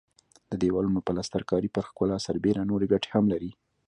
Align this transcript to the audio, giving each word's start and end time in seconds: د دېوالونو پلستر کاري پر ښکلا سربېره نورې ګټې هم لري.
د 0.51 0.53
دېوالونو 0.61 0.99
پلستر 1.07 1.41
کاري 1.51 1.69
پر 1.75 1.83
ښکلا 1.89 2.17
سربېره 2.27 2.61
نورې 2.71 2.85
ګټې 2.93 3.09
هم 3.15 3.25
لري. 3.33 3.51